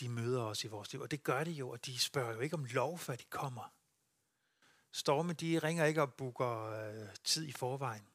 de 0.00 0.08
møder 0.08 0.42
os 0.42 0.64
i 0.64 0.66
vores 0.66 0.92
liv. 0.92 1.00
Og 1.00 1.10
det 1.10 1.22
gør 1.22 1.44
de 1.44 1.50
jo, 1.50 1.70
og 1.70 1.86
de 1.86 1.98
spørger 1.98 2.34
jo 2.34 2.40
ikke 2.40 2.54
om 2.54 2.64
lov, 2.64 2.98
før 2.98 3.16
de 3.16 3.24
kommer. 3.24 3.72
Storme, 4.92 5.32
de 5.32 5.58
ringer 5.58 5.84
ikke 5.84 6.02
og 6.02 6.14
booker 6.14 6.64
øh, 6.64 7.08
tid 7.24 7.46
i 7.46 7.52
forvejen. 7.52 8.06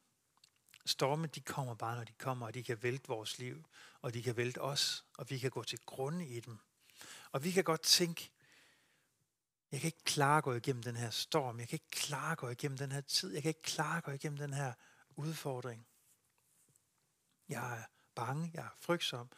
Storme, 0.86 1.28
de 1.28 1.42
kommer 1.42 1.76
bare, 1.76 1.96
når 1.96 2.04
de 2.04 2.14
kommer, 2.14 2.46
og 2.46 2.54
de 2.54 2.64
kan 2.64 2.84
vælte 2.84 3.08
vores 3.08 3.40
liv, 3.40 3.66
og 4.02 4.14
de 4.14 4.24
kan 4.24 4.38
vælte 4.38 4.62
os, 4.62 5.06
og 5.18 5.30
vi 5.30 5.38
kan 5.38 5.52
gå 5.52 5.64
til 5.64 5.80
grunde 5.86 6.28
i 6.28 6.40
dem. 6.40 6.60
Og 7.32 7.44
vi 7.44 7.52
kan 7.52 7.64
godt 7.64 7.82
tænke, 7.82 8.32
jeg 9.72 9.80
kan 9.80 9.88
ikke 9.88 10.04
klare 10.04 10.38
at 10.38 10.44
gå 10.44 10.54
igennem 10.54 10.84
den 10.84 10.96
her 10.96 11.10
storm, 11.10 11.60
jeg 11.60 11.68
kan 11.68 11.76
ikke 11.76 11.92
klare 11.92 12.32
at 12.32 12.38
gå 12.38 12.50
igennem 12.50 12.78
den 12.78 12.92
her 12.92 13.02
tid, 13.02 13.34
jeg 13.34 13.42
kan 13.42 13.50
ikke 13.50 13.62
klare 13.62 13.98
at 13.98 14.04
gå 14.04 14.12
igennem 14.12 14.38
den 14.38 14.54
her 14.54 14.74
udfordring. 15.16 15.88
Jeg 17.50 17.80
er 17.80 17.84
bange, 18.16 18.52
jeg 18.54 18.64
er 18.64 18.76
frygtsom, 18.80 19.30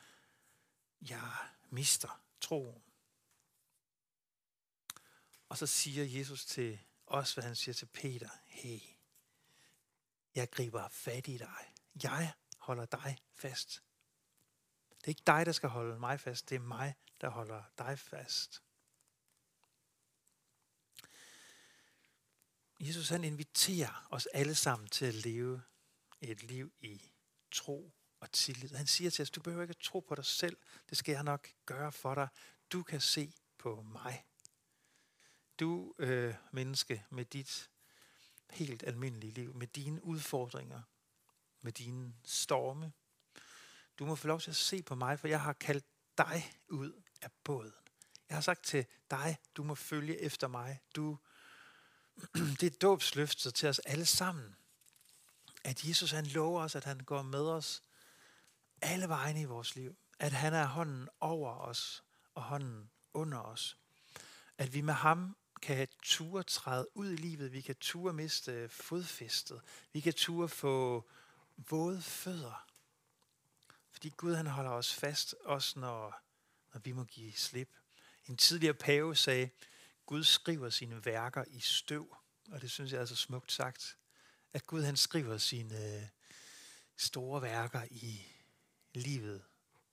jeg 1.09 1.49
mister 1.69 2.21
troen. 2.41 2.83
Og 5.49 5.57
så 5.57 5.67
siger 5.67 6.19
Jesus 6.19 6.45
til 6.45 6.79
os, 7.07 7.33
hvad 7.33 7.43
han 7.43 7.55
siger 7.55 7.73
til 7.73 7.85
Peter. 7.85 8.29
Hey, 8.45 8.79
jeg 10.35 10.51
griber 10.51 10.87
fat 10.87 11.27
i 11.27 11.37
dig. 11.37 11.73
Jeg 12.03 12.33
holder 12.57 12.85
dig 12.85 13.17
fast. 13.33 13.83
Det 14.89 15.03
er 15.03 15.09
ikke 15.09 15.23
dig, 15.27 15.45
der 15.45 15.51
skal 15.51 15.69
holde 15.69 15.99
mig 15.99 16.19
fast. 16.19 16.49
Det 16.49 16.55
er 16.55 16.59
mig, 16.59 16.95
der 17.21 17.29
holder 17.29 17.63
dig 17.77 17.99
fast. 17.99 18.61
Jesus 22.79 23.09
han 23.09 23.23
inviterer 23.23 24.07
os 24.11 24.25
alle 24.25 24.55
sammen 24.55 24.87
til 24.87 25.05
at 25.05 25.13
leve 25.13 25.63
et 26.21 26.43
liv 26.43 26.73
i 26.79 27.11
tro 27.51 27.91
og 28.25 28.31
tillid. 28.31 28.75
Han 28.75 28.87
siger 28.87 29.09
til 29.09 29.23
os, 29.23 29.29
du 29.29 29.41
behøver 29.41 29.63
ikke 29.63 29.71
at 29.71 29.83
tro 29.83 29.99
på 29.99 30.15
dig 30.15 30.25
selv. 30.25 30.57
Det 30.89 30.97
skal 30.97 31.11
jeg 31.11 31.23
nok 31.23 31.49
gøre 31.65 31.91
for 31.91 32.15
dig. 32.15 32.27
Du 32.71 32.83
kan 32.83 33.01
se 33.01 33.33
på 33.57 33.81
mig. 33.81 34.25
Du, 35.59 35.93
øh, 35.99 36.35
menneske, 36.51 37.05
med 37.09 37.25
dit 37.25 37.69
helt 38.49 38.83
almindelige 38.83 39.33
liv, 39.33 39.55
med 39.55 39.67
dine 39.67 40.03
udfordringer, 40.03 40.81
med 41.61 41.71
dine 41.71 42.13
storme. 42.23 42.93
Du 43.99 44.05
må 44.05 44.15
få 44.15 44.27
lov 44.27 44.39
til 44.39 44.49
at 44.49 44.55
se 44.55 44.83
på 44.83 44.95
mig, 44.95 45.19
for 45.19 45.27
jeg 45.27 45.41
har 45.41 45.53
kaldt 45.53 45.85
dig 46.17 46.51
ud 46.67 47.01
af 47.21 47.31
båden. 47.43 47.73
Jeg 48.29 48.37
har 48.37 48.41
sagt 48.41 48.63
til 48.63 48.85
dig, 49.11 49.37
du 49.55 49.63
må 49.63 49.75
følge 49.75 50.21
efter 50.21 50.47
mig. 50.47 50.79
Du, 50.95 51.17
det 52.59 52.63
er 52.63 52.77
dåbsløftet 52.81 53.53
til 53.53 53.69
os 53.69 53.79
alle 53.79 54.05
sammen. 54.05 54.55
At 55.63 55.83
Jesus 55.83 56.11
han 56.11 56.25
lover 56.25 56.61
os, 56.61 56.75
at 56.75 56.83
han 56.83 56.99
går 56.99 57.21
med 57.21 57.47
os 57.49 57.83
alle 58.85 59.09
vegne 59.09 59.41
i 59.41 59.45
vores 59.45 59.75
liv. 59.75 59.97
At 60.19 60.31
han 60.31 60.53
er 60.53 60.65
hånden 60.65 61.09
over 61.19 61.57
os 61.57 62.03
og 62.35 62.43
hånden 62.43 62.91
under 63.13 63.39
os. 63.39 63.77
At 64.57 64.73
vi 64.73 64.81
med 64.81 64.93
ham 64.93 65.37
kan 65.61 65.87
ture 66.03 66.43
træde 66.43 66.87
ud 66.97 67.11
i 67.11 67.15
livet. 67.15 67.53
Vi 67.53 67.61
kan 67.61 67.75
ture 67.75 68.13
miste 68.13 68.69
fodfæstet. 68.69 69.61
Vi 69.93 69.99
kan 69.99 70.13
ture 70.13 70.49
få 70.49 71.09
våde 71.57 72.01
fødder. 72.01 72.65
Fordi 73.91 74.09
Gud 74.09 74.35
han 74.35 74.47
holder 74.47 74.71
os 74.71 74.93
fast, 74.93 75.35
også 75.45 75.79
når, 75.79 76.21
når 76.73 76.79
vi 76.79 76.91
må 76.91 77.03
give 77.03 77.33
slip. 77.33 77.69
En 78.25 78.37
tidligere 78.37 78.73
pave 78.73 79.15
sagde, 79.15 79.49
Gud 80.05 80.23
skriver 80.23 80.69
sine 80.69 81.05
værker 81.05 81.43
i 81.47 81.59
støv. 81.59 82.17
Og 82.51 82.61
det 82.61 82.71
synes 82.71 82.91
jeg 82.91 83.01
er 83.01 83.05
så 83.05 83.15
smukt 83.15 83.51
sagt. 83.51 83.97
At 84.53 84.67
Gud 84.67 84.83
han 84.83 84.97
skriver 84.97 85.37
sine 85.37 85.95
øh, 85.95 86.03
store 86.97 87.41
værker 87.41 87.81
i 87.91 88.34
livet, 88.95 89.43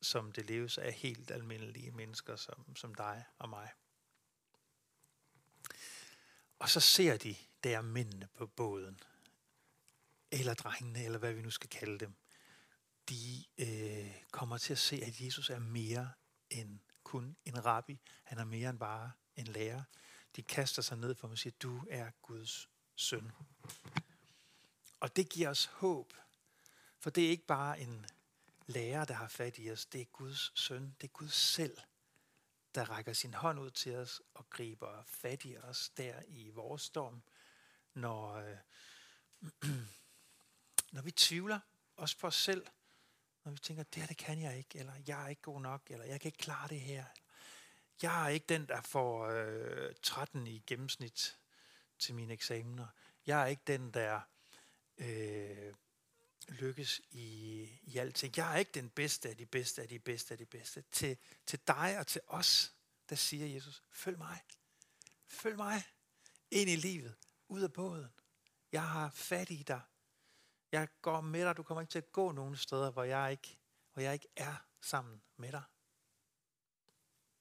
som 0.01 0.33
det 0.33 0.47
leves 0.47 0.79
af 0.79 0.93
helt 0.93 1.31
almindelige 1.31 1.91
mennesker 1.91 2.37
som, 2.37 2.77
som 2.77 2.95
dig 2.95 3.25
og 3.39 3.49
mig. 3.49 3.71
Og 6.59 6.69
så 6.69 6.81
ser 6.81 7.17
de 7.17 7.37
der 7.65 7.81
mændene 7.81 8.29
på 8.35 8.47
båden, 8.47 9.01
eller 10.31 10.55
drengene, 10.55 11.05
eller 11.05 11.19
hvad 11.19 11.33
vi 11.33 11.43
nu 11.43 11.51
skal 11.51 11.71
kalde 11.71 11.99
dem. 11.99 12.15
De 13.09 13.45
øh, 13.59 14.23
kommer 14.31 14.59
til 14.59 14.73
at 14.73 14.79
se, 14.79 14.97
at 14.97 15.21
Jesus 15.21 15.51
er 15.51 15.59
mere 15.59 16.13
end 16.51 16.79
kun 17.05 17.37
en 17.45 17.65
rabbi. 17.65 18.01
Han 18.23 18.39
er 18.39 18.45
mere 18.45 18.71
end 18.71 18.79
bare 18.79 19.13
en 19.37 19.47
lærer. 19.47 19.83
De 20.37 20.43
kaster 20.43 20.83
sig 20.83 20.99
ned 20.99 21.15
for 21.15 21.27
ham 21.27 21.33
og 21.33 21.39
siger, 21.39 21.55
du 21.63 21.85
er 21.91 22.11
Guds 22.23 22.69
søn. 22.97 23.33
Og 25.01 25.17
det 25.17 25.29
giver 25.29 25.49
os 25.51 25.65
håb. 25.65 26.15
For 26.99 27.11
det 27.11 27.27
er 27.27 27.31
ikke 27.31 27.47
bare 27.47 27.81
en 27.81 28.07
lærer, 28.73 29.05
der 29.05 29.15
har 29.15 29.29
fat 29.29 29.59
i 29.59 29.71
os. 29.71 29.87
Det 29.87 30.01
er 30.01 30.05
Guds 30.05 30.61
søn. 30.61 30.97
Det 31.01 31.09
er 31.09 31.13
Gud 31.13 31.29
selv, 31.29 31.79
der 32.75 32.91
rækker 32.91 33.13
sin 33.13 33.35
hånd 33.35 33.61
ud 33.61 33.71
til 33.71 33.97
os 33.97 34.23
og 34.35 34.51
griber 34.51 35.03
fat 35.07 35.45
i 35.45 35.57
os 35.57 35.91
der 35.97 36.23
i 36.29 36.51
vores 36.51 36.83
storm, 36.83 37.23
når, 37.95 38.35
øh, 38.35 38.57
når 40.95 41.03
vi 41.03 41.11
tvivler 41.11 41.61
os 41.97 42.15
på 42.15 42.27
os 42.27 42.35
selv, 42.35 42.67
når 43.45 43.53
vi 43.53 43.59
tænker, 43.59 43.83
det 43.83 44.03
her 44.03 44.07
det 44.07 44.17
kan 44.17 44.41
jeg 44.41 44.59
ikke, 44.59 44.79
eller 44.79 44.93
jeg 45.07 45.25
er 45.25 45.29
ikke 45.29 45.43
god 45.43 45.61
nok, 45.61 45.83
eller 45.91 46.05
jeg 46.05 46.21
kan 46.21 46.29
ikke 46.29 46.39
klare 46.39 46.69
det 46.69 46.81
her. 46.81 47.05
Jeg 48.03 48.25
er 48.25 48.29
ikke 48.29 48.47
den, 48.47 48.67
der 48.67 48.81
får 48.81 49.27
øh, 49.27 49.95
13 50.03 50.47
i 50.47 50.63
gennemsnit 50.67 51.39
til 51.99 52.15
mine 52.15 52.33
eksamener. 52.33 52.87
Jeg 53.27 53.43
er 53.43 53.47
ikke 53.47 53.63
den, 53.67 53.91
der 53.91 54.21
øh, 54.99 55.75
lykkes 56.49 57.01
i, 57.11 57.63
i 57.83 57.99
alting. 57.99 58.37
Jeg 58.37 58.55
er 58.55 58.57
ikke 58.57 58.71
den 58.75 58.91
bedste 58.91 59.29
af 59.29 59.37
de 59.37 59.47
bedste 59.47 59.83
af 59.83 59.89
de 59.89 59.99
bedste 59.99 60.35
af 60.35 60.39
de 60.39 60.47
bedste. 60.47 60.85
Til, 60.93 61.17
til 61.47 61.61
dig 61.67 61.99
og 61.99 62.07
til 62.07 62.21
os, 62.27 62.75
der 63.09 63.17
siger 63.17 63.47
Jesus, 63.47 63.83
følg 63.91 64.19
mig. 64.19 64.41
Følg 65.27 65.57
mig 65.57 65.83
ind 66.51 66.71
i 66.71 66.77
livet, 66.77 67.15
ud 67.49 67.63
af 67.63 67.73
båden. 67.73 68.13
Jeg 68.73 68.89
har 68.89 69.11
fat 69.11 69.51
i 69.51 69.63
dig. 69.63 69.81
Jeg 70.73 70.89
går 71.03 71.21
med 71.21 71.45
dig. 71.45 71.57
Du 71.57 71.63
kommer 71.63 71.81
ikke 71.81 71.91
til 71.91 71.99
at 71.99 72.13
gå 72.13 72.33
nogen 72.33 72.57
steder, 72.57 72.91
hvor 72.91 73.03
jeg 73.03 73.31
ikke, 73.31 73.59
hvor 73.93 74.03
jeg 74.03 74.13
ikke 74.13 74.29
er 74.37 74.55
sammen 74.81 75.23
med 75.37 75.53
dig. 75.53 75.63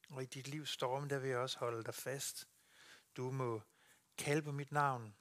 Og 0.09 0.23
i 0.23 0.25
dit 0.25 0.47
livs 0.47 0.69
storm, 0.69 1.09
der 1.09 1.19
vil 1.19 1.29
jeg 1.29 1.37
også 1.37 1.59
holde 1.59 1.83
dig 1.83 1.95
fast. 1.95 2.47
Du 3.17 3.31
må 3.31 3.61
kalde 4.17 4.41
på 4.41 4.51
mit 4.51 4.71
navn. 4.71 5.15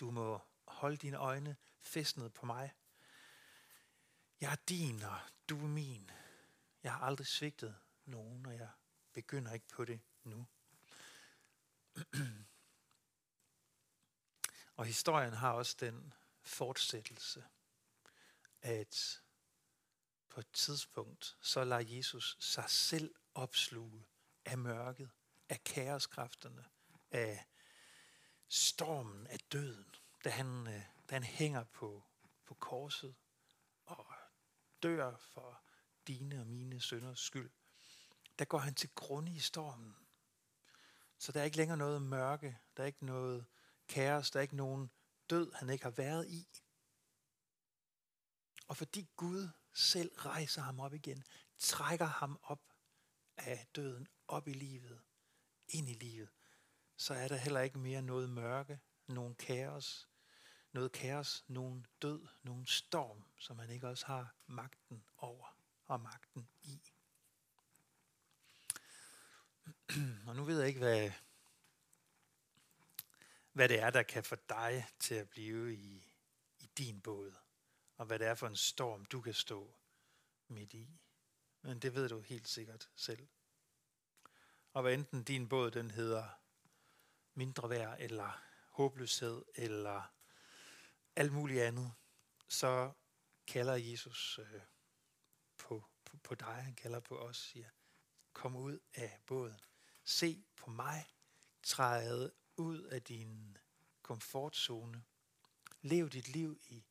Du 0.00 0.10
må 0.10 0.40
holde 0.66 0.96
dine 0.96 1.16
øjne 1.16 1.56
festnet 1.80 2.32
på 2.32 2.46
mig. 2.46 2.72
Jeg 4.40 4.52
er 4.52 4.56
din, 4.68 5.02
og 5.02 5.20
du 5.48 5.58
er 5.58 5.68
min. 5.68 6.10
Jeg 6.82 6.92
har 6.92 7.00
aldrig 7.00 7.26
svigtet 7.26 7.76
nogen, 8.04 8.46
og 8.46 8.54
jeg 8.54 8.68
begynder 9.12 9.52
ikke 9.52 9.68
på 9.68 9.84
det 9.84 10.00
nu. 10.24 10.46
og 14.76 14.84
historien 14.84 15.32
har 15.32 15.52
også 15.52 15.76
den 15.80 16.14
fortsættelse, 16.42 17.44
at 18.62 19.22
på 20.28 20.40
et 20.40 20.50
tidspunkt, 20.52 21.36
så 21.40 21.64
lader 21.64 21.96
Jesus 21.96 22.36
sig 22.40 22.70
selv 22.70 23.14
opsluge 23.34 24.04
af 24.44 24.58
mørket, 24.58 25.10
af 25.48 25.64
kaoskræfterne, 25.64 26.64
af 27.10 27.46
stormen, 28.48 29.26
af 29.26 29.38
døden, 29.52 29.94
da 30.24 30.30
han, 30.30 30.66
øh, 30.66 30.82
da 31.10 31.14
han 31.14 31.24
hænger 31.24 31.64
på, 31.64 32.04
på 32.44 32.54
korset 32.54 33.14
og 33.86 34.06
dør 34.86 35.16
for 35.16 35.62
dine 36.06 36.40
og 36.40 36.46
mine 36.46 36.80
sønders 36.80 37.20
skyld. 37.20 37.50
Der 38.38 38.44
går 38.44 38.58
han 38.58 38.74
til 38.74 38.90
grunde 38.94 39.32
i 39.32 39.38
stormen. 39.38 39.96
Så 41.18 41.32
der 41.32 41.40
er 41.40 41.44
ikke 41.44 41.56
længere 41.56 41.78
noget 41.78 42.02
mørke, 42.02 42.58
der 42.76 42.82
er 42.82 42.86
ikke 42.86 43.06
noget 43.06 43.46
kaos, 43.88 44.30
der 44.30 44.38
er 44.38 44.42
ikke 44.42 44.56
nogen 44.56 44.90
død, 45.30 45.52
han 45.52 45.70
ikke 45.70 45.84
har 45.84 45.90
været 45.90 46.28
i. 46.28 46.48
Og 48.68 48.76
fordi 48.76 49.08
Gud 49.16 49.48
selv 49.74 50.12
rejser 50.16 50.62
ham 50.62 50.80
op 50.80 50.94
igen, 50.94 51.24
trækker 51.58 52.06
ham 52.06 52.38
op 52.42 52.62
af 53.36 53.66
døden, 53.74 54.08
op 54.28 54.48
i 54.48 54.52
livet, 54.52 55.00
ind 55.68 55.88
i 55.88 55.94
livet, 55.94 56.28
så 56.96 57.14
er 57.14 57.28
der 57.28 57.36
heller 57.36 57.60
ikke 57.60 57.78
mere 57.78 58.02
noget 58.02 58.30
mørke, 58.30 58.80
nogen 59.06 59.34
kaos, 59.34 60.08
noget 60.76 60.92
kaos, 60.92 61.44
nogen 61.48 61.86
død, 62.02 62.26
nogen 62.42 62.66
storm, 62.66 63.24
som 63.38 63.58
han 63.58 63.70
ikke 63.70 63.88
også 63.88 64.06
har 64.06 64.34
magten 64.46 65.04
over 65.16 65.56
og 65.86 66.00
magten 66.00 66.48
i. 66.62 66.80
Og 70.26 70.36
nu 70.36 70.44
ved 70.44 70.58
jeg 70.58 70.68
ikke, 70.68 70.80
hvad, 70.80 71.10
hvad 73.52 73.68
det 73.68 73.80
er, 73.80 73.90
der 73.90 74.02
kan 74.02 74.24
få 74.24 74.36
dig 74.48 74.86
til 74.98 75.14
at 75.14 75.28
blive 75.28 75.74
i, 75.74 76.12
i 76.58 76.70
din 76.78 77.00
båd, 77.00 77.34
og 77.96 78.06
hvad 78.06 78.18
det 78.18 78.26
er 78.26 78.34
for 78.34 78.46
en 78.46 78.56
storm, 78.56 79.04
du 79.04 79.20
kan 79.20 79.34
stå 79.34 79.74
midt 80.48 80.74
i. 80.74 80.88
Men 81.62 81.78
det 81.78 81.94
ved 81.94 82.08
du 82.08 82.20
helt 82.20 82.48
sikkert 82.48 82.88
selv. 82.96 83.28
Og 84.72 84.82
hvad 84.82 84.94
enten 84.94 85.24
din 85.24 85.48
båd 85.48 85.70
den 85.70 85.90
hedder 85.90 86.28
mindre 87.34 87.70
værd, 87.70 87.96
eller 88.00 88.42
håbløshed, 88.70 89.44
eller 89.54 90.15
alt 91.16 91.32
muligt 91.32 91.62
andet, 91.62 91.92
så 92.48 92.92
kalder 93.46 93.74
Jesus 93.74 94.38
øh, 94.38 94.60
på, 95.58 95.84
på, 96.04 96.16
på 96.16 96.34
dig, 96.34 96.54
han 96.54 96.74
kalder 96.74 97.00
på 97.00 97.18
os, 97.18 97.36
siger, 97.36 97.68
kom 98.32 98.56
ud 98.56 98.78
af 98.94 99.20
båden. 99.26 99.60
Se 100.04 100.44
på 100.56 100.70
mig, 100.70 101.06
træde 101.62 102.32
ud 102.56 102.82
af 102.82 103.02
din 103.02 103.58
komfortzone. 104.02 105.04
Lev 105.82 106.08
dit 106.08 106.28
liv 106.28 106.60
i 106.64 106.84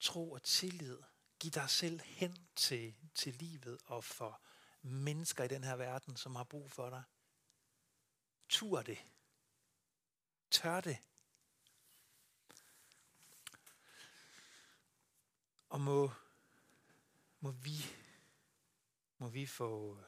tro 0.00 0.32
og 0.32 0.42
tillid. 0.42 0.98
Giv 1.40 1.50
dig 1.50 1.70
selv 1.70 2.00
hen 2.00 2.48
til, 2.56 2.94
til 3.14 3.34
livet 3.34 3.78
og 3.84 4.04
for 4.04 4.42
mennesker 4.82 5.44
i 5.44 5.48
den 5.48 5.64
her 5.64 5.76
verden, 5.76 6.16
som 6.16 6.34
har 6.34 6.44
brug 6.44 6.70
for 6.70 6.90
dig. 6.90 7.02
Tur 8.48 8.82
det. 8.82 8.98
Tør 10.50 10.80
det. 10.80 10.98
Og 15.72 15.80
må, 15.80 16.10
må 17.40 17.50
vi 17.50 17.76
må 19.18 19.28
vi 19.28 19.46
få 19.46 19.98
øh, 19.98 20.04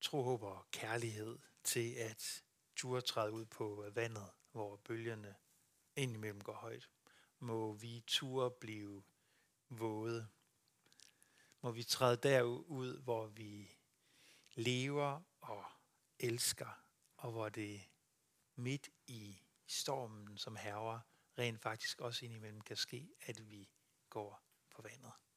tro, 0.00 0.22
håb 0.22 0.42
og 0.42 0.70
kærlighed 0.70 1.38
til 1.64 1.94
at 1.94 2.44
turde 2.76 3.00
træde 3.00 3.32
ud 3.32 3.44
på 3.44 3.84
øh, 3.84 3.96
vandet, 3.96 4.30
hvor 4.52 4.76
bølgerne 4.76 5.36
indimellem 5.96 6.40
går 6.40 6.52
højt. 6.52 6.90
Må 7.38 7.72
vi 7.72 8.04
turde 8.06 8.54
blive 8.60 9.02
våde. 9.68 10.28
Må 11.60 11.70
vi 11.70 11.82
træde 11.82 12.16
derud, 12.16 13.02
hvor 13.02 13.26
vi 13.26 13.78
lever 14.54 15.20
og 15.40 15.64
elsker, 16.18 16.84
og 17.16 17.32
hvor 17.32 17.48
det 17.48 17.88
midt 18.54 18.88
i 19.06 19.40
stormen, 19.66 20.38
som 20.38 20.56
herrer, 20.56 21.00
rent 21.38 21.60
faktisk 21.60 22.00
også 22.00 22.24
indimellem 22.24 22.60
kan 22.60 22.76
ske, 22.76 23.08
at 23.20 23.50
vi 23.50 23.70
går 24.10 24.49
på 24.76 24.82
vandet. 24.82 25.29